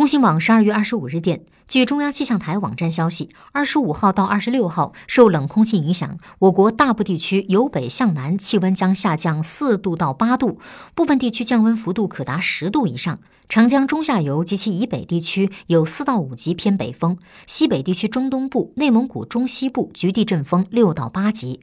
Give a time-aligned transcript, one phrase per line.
[0.00, 10.58] 中新网十二月二十五日电据中央气象台网站消息二十五号到二十六号受冷空气影响我国大部地区由北向南气温将下降四度到八度
[10.94, 13.18] 部分地区降温幅度可达十度以上。
[13.50, 21.58] 长江中下游及其以北地区有四到五级偏北风西北地区中东部内蒙古中西部局地阵风六到八级。